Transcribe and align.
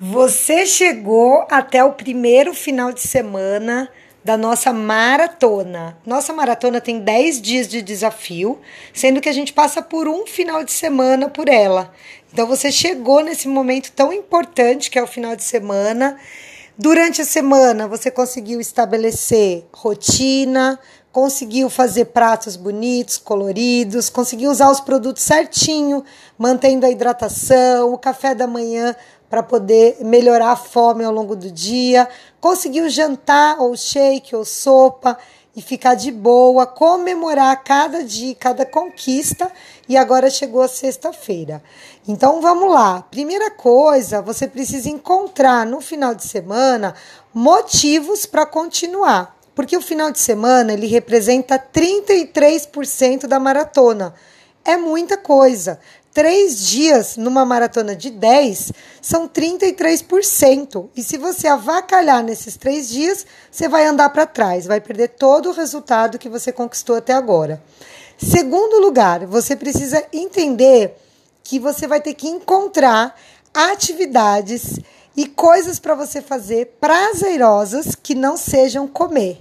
Você 0.00 0.64
chegou 0.64 1.44
até 1.50 1.82
o 1.82 1.92
primeiro 1.92 2.54
final 2.54 2.92
de 2.92 3.00
semana 3.00 3.88
da 4.22 4.36
nossa 4.36 4.72
maratona. 4.72 5.98
Nossa 6.06 6.32
maratona 6.32 6.80
tem 6.80 7.00
10 7.00 7.42
dias 7.42 7.66
de 7.66 7.82
desafio, 7.82 8.60
sendo 8.94 9.20
que 9.20 9.28
a 9.28 9.32
gente 9.32 9.52
passa 9.52 9.82
por 9.82 10.06
um 10.06 10.24
final 10.24 10.62
de 10.62 10.70
semana 10.70 11.28
por 11.28 11.48
ela. 11.48 11.92
Então 12.32 12.46
você 12.46 12.70
chegou 12.70 13.24
nesse 13.24 13.48
momento 13.48 13.90
tão 13.90 14.12
importante 14.12 14.88
que 14.88 15.00
é 15.00 15.02
o 15.02 15.06
final 15.06 15.34
de 15.34 15.42
semana. 15.42 16.16
Durante 16.78 17.20
a 17.20 17.24
semana 17.24 17.88
você 17.88 18.08
conseguiu 18.08 18.60
estabelecer 18.60 19.66
rotina, 19.74 20.78
conseguiu 21.10 21.68
fazer 21.68 22.04
pratos 22.04 22.54
bonitos, 22.54 23.18
coloridos, 23.18 24.08
conseguiu 24.08 24.48
usar 24.52 24.70
os 24.70 24.78
produtos 24.78 25.24
certinho, 25.24 26.04
mantendo 26.38 26.86
a 26.86 26.90
hidratação, 26.90 27.92
o 27.92 27.98
café 27.98 28.32
da 28.32 28.46
manhã 28.46 28.94
para 29.28 29.42
poder 29.42 29.98
melhorar 30.00 30.52
a 30.52 30.56
fome 30.56 31.04
ao 31.04 31.12
longo 31.12 31.36
do 31.36 31.50
dia, 31.50 32.08
conseguiu 32.40 32.88
jantar 32.88 33.60
ou 33.60 33.76
shake 33.76 34.34
ou 34.34 34.44
sopa 34.44 35.18
e 35.54 35.60
ficar 35.60 35.94
de 35.94 36.12
boa, 36.12 36.66
comemorar 36.66 37.64
cada 37.64 38.04
dia, 38.04 38.34
cada 38.34 38.64
conquista 38.64 39.50
e 39.88 39.96
agora 39.96 40.30
chegou 40.30 40.62
a 40.62 40.68
sexta-feira. 40.68 41.62
Então 42.06 42.40
vamos 42.40 42.72
lá. 42.72 43.02
Primeira 43.10 43.50
coisa, 43.50 44.22
você 44.22 44.46
precisa 44.46 44.88
encontrar 44.88 45.66
no 45.66 45.80
final 45.80 46.14
de 46.14 46.24
semana 46.24 46.94
motivos 47.34 48.24
para 48.24 48.46
continuar. 48.46 49.36
Porque 49.52 49.76
o 49.76 49.82
final 49.82 50.12
de 50.12 50.20
semana 50.20 50.72
ele 50.72 50.86
representa 50.86 51.58
33% 51.58 53.26
da 53.26 53.40
maratona. 53.40 54.14
É 54.64 54.76
muita 54.76 55.16
coisa. 55.16 55.80
Três 56.18 56.66
dias 56.66 57.16
numa 57.16 57.44
maratona 57.44 57.94
de 57.94 58.10
10 58.10 58.72
são 59.00 59.28
33%. 59.28 60.88
E 60.96 61.00
se 61.00 61.16
você 61.16 61.46
avacalhar 61.46 62.24
nesses 62.24 62.56
três 62.56 62.88
dias, 62.88 63.24
você 63.48 63.68
vai 63.68 63.86
andar 63.86 64.08
para 64.08 64.26
trás, 64.26 64.66
vai 64.66 64.80
perder 64.80 65.10
todo 65.10 65.48
o 65.48 65.52
resultado 65.52 66.18
que 66.18 66.28
você 66.28 66.50
conquistou 66.50 66.96
até 66.96 67.12
agora. 67.12 67.62
Segundo 68.18 68.80
lugar, 68.80 69.26
você 69.26 69.54
precisa 69.54 70.04
entender 70.12 70.96
que 71.44 71.60
você 71.60 71.86
vai 71.86 72.00
ter 72.00 72.14
que 72.14 72.26
encontrar 72.26 73.14
atividades 73.54 74.80
e 75.16 75.24
coisas 75.24 75.78
para 75.78 75.94
você 75.94 76.20
fazer 76.20 76.78
prazerosas 76.80 77.94
que 77.94 78.16
não 78.16 78.36
sejam 78.36 78.88
comer. 78.88 79.38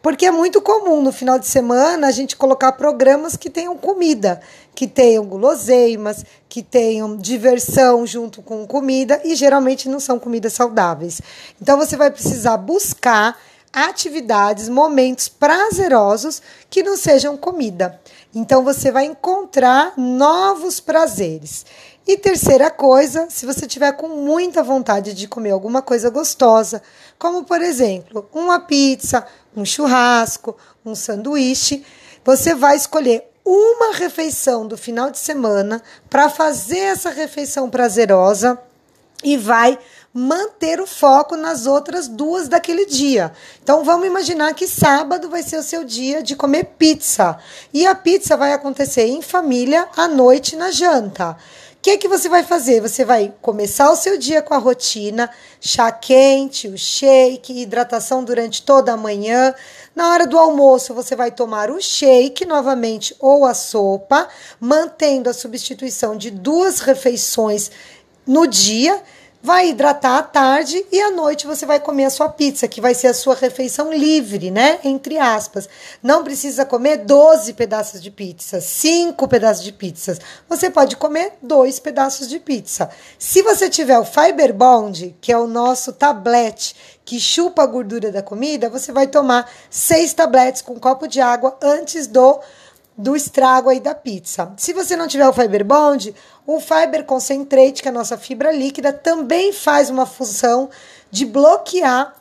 Porque 0.00 0.26
é 0.26 0.30
muito 0.30 0.60
comum 0.60 1.02
no 1.02 1.12
final 1.12 1.38
de 1.38 1.46
semana 1.46 2.06
a 2.06 2.10
gente 2.10 2.36
colocar 2.36 2.72
programas 2.72 3.36
que 3.36 3.50
tenham 3.50 3.76
comida, 3.76 4.40
que 4.74 4.86
tenham 4.86 5.24
guloseimas, 5.24 6.24
que 6.48 6.62
tenham 6.62 7.16
diversão 7.16 8.06
junto 8.06 8.40
com 8.40 8.66
comida 8.66 9.20
e 9.24 9.34
geralmente 9.34 9.88
não 9.88 9.98
são 9.98 10.18
comidas 10.18 10.52
saudáveis. 10.52 11.20
Então 11.60 11.76
você 11.76 11.96
vai 11.96 12.10
precisar 12.10 12.56
buscar 12.56 13.36
atividades, 13.72 14.68
momentos 14.68 15.28
prazerosos 15.28 16.42
que 16.68 16.82
não 16.82 16.96
sejam 16.96 17.36
comida. 17.36 18.00
Então 18.34 18.64
você 18.64 18.90
vai 18.90 19.04
encontrar 19.04 19.94
novos 19.96 20.80
prazeres. 20.80 21.64
E 22.06 22.16
terceira 22.16 22.70
coisa, 22.70 23.28
se 23.28 23.44
você 23.44 23.66
tiver 23.66 23.92
com 23.92 24.08
muita 24.08 24.62
vontade 24.62 25.12
de 25.12 25.28
comer 25.28 25.50
alguma 25.50 25.82
coisa 25.82 26.08
gostosa, 26.08 26.82
como 27.18 27.44
por 27.44 27.60
exemplo, 27.60 28.28
uma 28.32 28.60
pizza, 28.60 29.26
um 29.54 29.64
churrasco, 29.64 30.56
um 30.84 30.94
sanduíche, 30.94 31.84
você 32.24 32.54
vai 32.54 32.76
escolher 32.76 33.24
uma 33.44 33.94
refeição 33.94 34.66
do 34.66 34.76
final 34.76 35.10
de 35.10 35.18
semana 35.18 35.82
para 36.08 36.28
fazer 36.28 36.78
essa 36.78 37.10
refeição 37.10 37.68
prazerosa 37.70 38.58
e 39.22 39.36
vai 39.36 39.78
manter 40.12 40.80
o 40.80 40.86
foco 40.86 41.36
nas 41.36 41.66
outras 41.66 42.08
duas 42.08 42.48
daquele 42.48 42.86
dia. 42.86 43.32
Então 43.62 43.84
vamos 43.84 44.06
imaginar 44.06 44.54
que 44.54 44.66
sábado 44.66 45.28
vai 45.28 45.42
ser 45.42 45.58
o 45.58 45.62
seu 45.62 45.84
dia 45.84 46.22
de 46.22 46.34
comer 46.34 46.64
pizza. 46.78 47.38
E 47.72 47.86
a 47.86 47.94
pizza 47.94 48.36
vai 48.36 48.52
acontecer 48.52 49.06
em 49.06 49.22
família 49.22 49.88
à 49.96 50.08
noite 50.08 50.56
na 50.56 50.70
janta. 50.70 51.36
O 51.78 51.80
que, 51.80 51.96
que 51.96 52.08
você 52.08 52.28
vai 52.28 52.42
fazer? 52.42 52.80
Você 52.80 53.04
vai 53.04 53.32
começar 53.40 53.88
o 53.92 53.96
seu 53.96 54.18
dia 54.18 54.42
com 54.42 54.52
a 54.52 54.58
rotina, 54.58 55.30
chá 55.60 55.92
quente, 55.92 56.66
o 56.66 56.76
shake, 56.76 57.62
hidratação 57.62 58.24
durante 58.24 58.64
toda 58.64 58.92
a 58.92 58.96
manhã. 58.96 59.54
Na 59.94 60.10
hora 60.10 60.26
do 60.26 60.36
almoço, 60.36 60.92
você 60.92 61.14
vai 61.14 61.30
tomar 61.30 61.70
o 61.70 61.80
shake 61.80 62.44
novamente 62.44 63.14
ou 63.20 63.46
a 63.46 63.54
sopa, 63.54 64.28
mantendo 64.58 65.30
a 65.30 65.32
substituição 65.32 66.16
de 66.16 66.32
duas 66.32 66.80
refeições 66.80 67.70
no 68.28 68.46
dia 68.46 69.02
vai 69.42 69.70
hidratar 69.70 70.18
à 70.18 70.22
tarde 70.22 70.84
e 70.90 71.00
à 71.00 71.10
noite 71.10 71.46
você 71.46 71.64
vai 71.64 71.80
comer 71.80 72.04
a 72.04 72.10
sua 72.10 72.28
pizza, 72.28 72.68
que 72.68 72.80
vai 72.80 72.92
ser 72.92 73.06
a 73.06 73.14
sua 73.14 73.34
refeição 73.34 73.90
livre, 73.92 74.50
né? 74.50 74.80
Entre 74.84 75.16
aspas. 75.16 75.68
Não 76.02 76.22
precisa 76.22 76.64
comer 76.66 76.98
12 76.98 77.54
pedaços 77.54 78.02
de 78.02 78.10
pizza, 78.10 78.60
5 78.60 79.26
pedaços 79.28 79.64
de 79.64 79.72
pizzas. 79.72 80.20
Você 80.48 80.68
pode 80.68 80.96
comer 80.96 81.34
dois 81.40 81.80
pedaços 81.80 82.28
de 82.28 82.38
pizza. 82.38 82.90
Se 83.18 83.40
você 83.40 83.70
tiver 83.70 83.98
o 83.98 84.04
Fiber 84.04 84.52
Bond, 84.52 85.16
que 85.20 85.32
é 85.32 85.38
o 85.38 85.46
nosso 85.46 85.92
tablete 85.92 86.76
que 87.04 87.18
chupa 87.18 87.62
a 87.62 87.66
gordura 87.66 88.12
da 88.12 88.22
comida, 88.22 88.68
você 88.68 88.92
vai 88.92 89.06
tomar 89.06 89.50
seis 89.70 90.12
tabletes 90.12 90.60
com 90.60 90.74
um 90.74 90.78
copo 90.78 91.08
de 91.08 91.22
água 91.22 91.56
antes 91.62 92.06
do 92.06 92.38
do 92.98 93.14
estrago 93.14 93.70
aí 93.70 93.78
da 93.78 93.94
pizza. 93.94 94.52
Se 94.56 94.72
você 94.72 94.96
não 94.96 95.06
tiver 95.06 95.28
o 95.28 95.32
Fiber 95.32 95.64
Bond, 95.64 96.12
o 96.44 96.58
Fiber 96.58 97.04
Concentrate, 97.04 97.80
que 97.80 97.86
é 97.86 97.92
a 97.92 97.94
nossa 97.94 98.18
fibra 98.18 98.50
líquida, 98.50 98.92
também 98.92 99.52
faz 99.52 99.88
uma 99.88 100.04
função 100.04 100.68
de 101.08 101.24
bloquear 101.24 102.16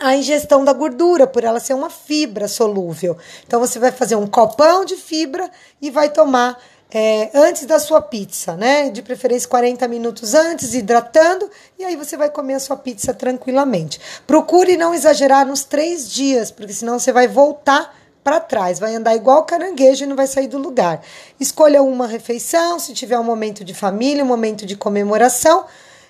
a 0.00 0.16
ingestão 0.16 0.64
da 0.64 0.72
gordura, 0.72 1.26
por 1.26 1.44
ela 1.44 1.60
ser 1.60 1.74
uma 1.74 1.90
fibra 1.90 2.48
solúvel. 2.48 3.18
Então 3.46 3.60
você 3.60 3.78
vai 3.78 3.92
fazer 3.92 4.16
um 4.16 4.26
copão 4.26 4.84
de 4.84 4.96
fibra 4.96 5.50
e 5.82 5.90
vai 5.90 6.08
tomar 6.08 6.58
é, 6.90 7.30
antes 7.34 7.66
da 7.66 7.78
sua 7.78 8.00
pizza, 8.00 8.56
né? 8.56 8.88
De 8.88 9.02
preferência 9.02 9.48
40 9.48 9.86
minutos 9.88 10.34
antes, 10.34 10.72
hidratando, 10.72 11.50
e 11.78 11.84
aí 11.84 11.96
você 11.96 12.16
vai 12.16 12.30
comer 12.30 12.54
a 12.54 12.60
sua 12.60 12.76
pizza 12.76 13.12
tranquilamente. 13.12 14.00
Procure 14.26 14.76
não 14.76 14.94
exagerar 14.94 15.44
nos 15.44 15.64
três 15.64 16.10
dias, 16.10 16.50
porque 16.50 16.72
senão 16.72 16.98
você 16.98 17.12
vai 17.12 17.28
voltar 17.28 17.97
para 18.28 18.40
trás, 18.40 18.78
vai 18.78 18.94
andar 18.94 19.16
igual 19.16 19.44
caranguejo 19.44 20.04
e 20.04 20.06
não 20.06 20.14
vai 20.14 20.26
sair 20.26 20.48
do 20.48 20.58
lugar. 20.58 21.00
Escolha 21.40 21.82
uma 21.82 22.06
refeição, 22.06 22.78
se 22.78 22.92
tiver 22.92 23.18
um 23.18 23.24
momento 23.24 23.64
de 23.64 23.72
família, 23.72 24.22
um 24.22 24.26
momento 24.26 24.66
de 24.66 24.76
comemoração, 24.76 25.64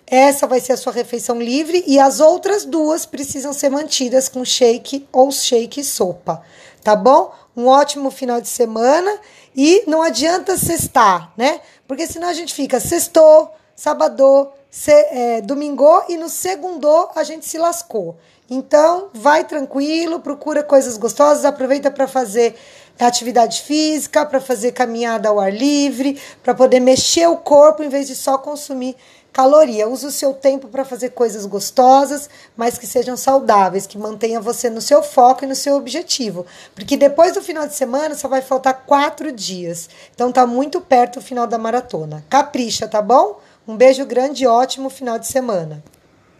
essa 0.04 0.44
vai 0.44 0.58
ser 0.58 0.72
a 0.72 0.76
sua 0.76 0.92
refeição 0.92 1.40
livre 1.40 1.84
e 1.86 1.96
as 2.00 2.18
outras 2.18 2.64
duas 2.64 3.06
precisam 3.06 3.52
ser 3.52 3.68
mantidas 3.68 4.28
com 4.28 4.44
shake 4.44 5.06
ou 5.12 5.30
shake 5.30 5.84
sopa, 5.84 6.42
tá 6.82 6.96
bom? 6.96 7.32
Um 7.56 7.68
ótimo 7.68 8.10
final 8.10 8.40
de 8.40 8.48
semana 8.48 9.16
e 9.54 9.84
não 9.86 10.02
adianta 10.02 10.58
cestar, 10.58 11.32
né? 11.36 11.60
Porque 11.86 12.04
senão 12.04 12.26
a 12.26 12.34
gente 12.34 12.52
fica 12.52 12.80
sextou, 12.80 13.52
sábado, 13.76 14.50
se, 14.70 14.92
é, 14.92 15.40
domingo 15.40 16.02
e 16.08 16.16
no 16.16 16.28
segundo 16.28 17.08
a 17.14 17.22
gente 17.22 17.46
se 17.46 17.58
lascou. 17.58 18.16
Então, 18.50 19.08
vai 19.12 19.44
tranquilo, 19.44 20.20
procura 20.20 20.62
coisas 20.62 20.96
gostosas, 20.96 21.44
aproveita 21.44 21.90
para 21.90 22.08
fazer 22.08 22.54
atividade 22.98 23.62
física, 23.62 24.26
para 24.26 24.40
fazer 24.40 24.72
caminhada 24.72 25.28
ao 25.28 25.38
ar 25.38 25.52
livre, 25.52 26.20
para 26.42 26.54
poder 26.54 26.80
mexer 26.80 27.28
o 27.28 27.36
corpo 27.36 27.82
em 27.82 27.88
vez 27.88 28.08
de 28.08 28.16
só 28.16 28.38
consumir 28.38 28.96
caloria. 29.32 29.88
Use 29.88 30.06
o 30.06 30.10
seu 30.10 30.34
tempo 30.34 30.66
para 30.66 30.84
fazer 30.84 31.10
coisas 31.10 31.46
gostosas, 31.46 32.28
mas 32.56 32.76
que 32.76 32.86
sejam 32.86 33.16
saudáveis, 33.16 33.86
que 33.86 33.96
mantenha 33.96 34.40
você 34.40 34.68
no 34.68 34.80
seu 34.80 35.02
foco 35.02 35.44
e 35.44 35.46
no 35.46 35.54
seu 35.54 35.76
objetivo. 35.76 36.44
Porque 36.74 36.96
depois 36.96 37.34
do 37.34 37.42
final 37.42 37.66
de 37.66 37.74
semana 37.74 38.14
só 38.14 38.26
vai 38.26 38.42
faltar 38.42 38.84
quatro 38.84 39.30
dias. 39.30 39.88
Então 40.14 40.32
tá 40.32 40.46
muito 40.46 40.80
perto 40.80 41.18
o 41.18 41.22
final 41.22 41.46
da 41.46 41.58
maratona. 41.58 42.24
Capricha, 42.28 42.88
tá 42.88 43.00
bom? 43.00 43.38
Um 43.68 43.76
beijo 43.76 44.06
grande 44.06 44.44
e 44.44 44.46
ótimo 44.46 44.88
final 44.88 45.18
de 45.18 45.26
semana. 45.26 45.84